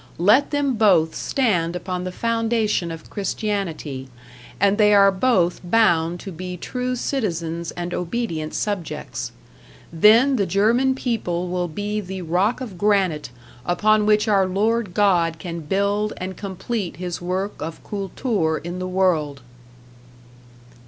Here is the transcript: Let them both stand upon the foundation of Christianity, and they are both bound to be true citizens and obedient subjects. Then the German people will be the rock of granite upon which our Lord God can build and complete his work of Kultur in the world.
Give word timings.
Let 0.17 0.49
them 0.49 0.77
both 0.77 1.13
stand 1.13 1.75
upon 1.75 2.05
the 2.05 2.11
foundation 2.11 2.89
of 2.89 3.11
Christianity, 3.11 4.09
and 4.59 4.79
they 4.79 4.95
are 4.95 5.11
both 5.11 5.61
bound 5.63 6.19
to 6.21 6.31
be 6.31 6.57
true 6.57 6.95
citizens 6.95 7.69
and 7.73 7.93
obedient 7.93 8.55
subjects. 8.55 9.31
Then 9.93 10.37
the 10.37 10.47
German 10.47 10.95
people 10.95 11.49
will 11.49 11.67
be 11.67 12.01
the 12.01 12.23
rock 12.23 12.61
of 12.61 12.79
granite 12.79 13.29
upon 13.63 14.07
which 14.07 14.27
our 14.27 14.47
Lord 14.47 14.95
God 14.95 15.37
can 15.37 15.59
build 15.59 16.13
and 16.17 16.35
complete 16.35 16.95
his 16.97 17.21
work 17.21 17.61
of 17.61 17.83
Kultur 17.83 18.57
in 18.57 18.79
the 18.79 18.87
world. 18.87 19.41